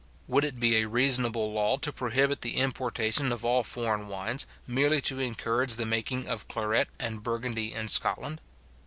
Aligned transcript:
Would 0.27 0.43
it 0.43 0.59
be 0.59 0.77
a 0.77 0.87
reasonable 0.87 1.53
law 1.53 1.77
to 1.77 1.91
prohibit 1.93 2.41
the 2.41 2.57
importation 2.57 3.31
of 3.31 3.45
all 3.45 3.61
foreign 3.61 4.07
wines, 4.07 4.47
merely 4.65 4.99
to 5.01 5.19
encourage 5.19 5.75
the 5.75 5.85
making 5.85 6.25
of 6.27 6.47
claret 6.47 6.87
and 6.99 7.21
Burgundy 7.21 7.71
in 7.71 7.87
Scotland? 7.87 8.41